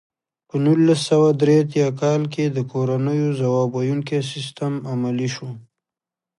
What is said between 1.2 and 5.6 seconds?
درې اتیا کال کې د کورنیو ځواب ویونکی سیستم عملي شو.